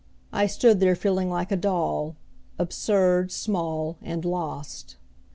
[0.33, 2.15] I stood there feeling like a doll,
[2.57, 4.95] absurd, small and lost.